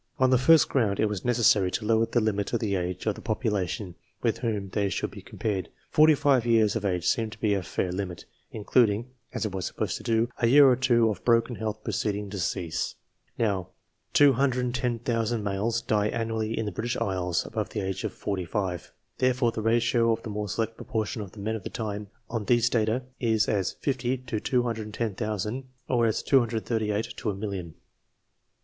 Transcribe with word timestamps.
On 0.17 0.31
the 0.31 0.39
first 0.39 0.67
ground, 0.67 0.99
it 0.99 1.05
was 1.05 1.23
necessary 1.23 1.69
to 1.69 1.85
lower 1.85 2.07
the 2.07 2.19
limit 2.19 2.53
of 2.53 2.59
the 2.59 2.73
age 2.75 3.05
of 3.05 3.13
the 3.13 3.21
population 3.21 3.93
with 4.23 4.39
whom 4.39 4.69
they 4.69 4.89
should 4.89 5.11
be 5.11 5.21
compared. 5.21 5.69
Forty 5.91 6.15
five 6.15 6.43
years 6.43 6.75
of 6.75 6.83
age 6.83 7.05
seemed 7.05 7.33
to 7.33 7.37
me 7.39 7.53
a 7.53 7.61
fair 7.61 7.91
limit, 7.91 8.25
including, 8.51 9.11
as 9.31 9.45
it 9.45 9.51
was 9.51 9.67
supposed 9.67 9.97
to 9.97 10.01
do, 10.03 10.27
a 10.39 10.47
year 10.47 10.67
or 10.67 10.75
two 10.75 11.11
of 11.11 11.23
broken 11.23 11.57
health 11.57 11.83
preceding 11.83 12.29
decease. 12.29 12.95
Now, 13.37 13.67
210,000 14.13 15.43
males 15.43 15.83
die 15.83 16.07
annually 16.07 16.57
in 16.57 16.65
the 16.65 16.71
British 16.71 16.97
isles 16.97 17.45
above 17.45 17.69
the 17.69 17.81
age 17.81 18.03
of 18.03 18.11
forty 18.11 18.43
five; 18.43 18.91
therefore, 19.19 19.51
the 19.51 19.61
ratio 19.61 20.11
of 20.11 20.23
the 20.23 20.31
more 20.31 20.49
select 20.49 20.77
portion 20.87 21.21
of 21.21 21.33
the" 21.33 21.39
Men 21.41 21.55
of 21.55 21.61
the 21.61 21.69
Time" 21.69 22.07
on 22.27 22.45
these 22.45 22.71
data 22.71 23.03
is 23.19 23.47
as 23.47 23.73
50 23.81 24.17
to 24.17 24.39
210,000, 24.39 25.65
or 25.87 26.07
as 26.07 26.23
238 26.23 27.13
to 27.17 27.29
a 27.29 27.35
million. 27.35 27.75